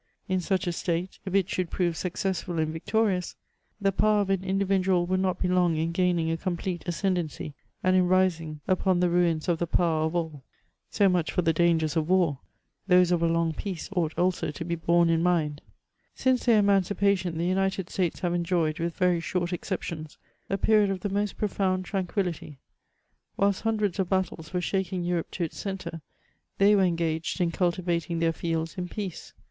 [0.27, 3.35] In such a State, if it should prove successful and victorious,
[3.79, 7.95] the power of an individual would not be long in gaining a complete ascendancy, and
[7.95, 10.43] in rlung upon the ruins of the powar of all.
[10.89, 12.39] So much for the dangers of war;
[12.87, 15.61] those of a long peace ought also to be borne in mind.
[16.15, 20.17] Since their emancipation, the United States have enjoyed, with very short exceptions,
[20.49, 22.57] a period of the most profound tranquillity;
[23.37, 26.01] whilst hundreds of battles were diaking Europe to its centre,
[26.57, 29.33] they were engaged in cultivating their fields in peace.